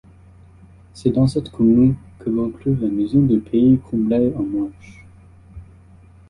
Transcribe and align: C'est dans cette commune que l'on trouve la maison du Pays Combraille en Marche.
C'est 0.95 1.11
dans 1.11 1.27
cette 1.27 1.51
commune 1.51 1.95
que 2.17 2.31
l'on 2.31 2.49
trouve 2.49 2.81
la 2.81 2.87
maison 2.87 3.19
du 3.21 3.39
Pays 3.39 3.77
Combraille 3.87 4.33
en 4.35 4.41
Marche. 4.41 5.05